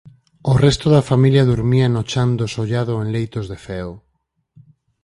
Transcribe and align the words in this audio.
O 0.51 0.53
resto 0.65 0.87
da 0.95 1.07
familia 1.11 1.47
durmía 1.51 1.87
no 1.89 2.01
chan 2.11 2.29
do 2.39 2.45
sollado 2.55 2.93
en 3.03 3.07
leitos 3.15 3.45
de 3.51 3.57
feo. 3.65 3.91